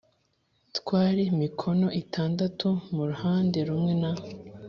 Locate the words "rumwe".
3.67-3.93